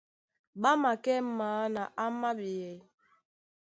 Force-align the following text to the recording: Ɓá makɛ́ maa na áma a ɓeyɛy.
Ɓá 0.61 0.71
makɛ́ 0.81 1.17
maa 1.37 1.61
na 1.75 1.83
áma 2.03 2.29
a 2.33 2.37
ɓeyɛy. 2.37 2.77